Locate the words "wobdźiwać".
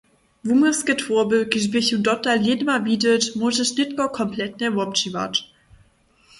4.77-5.33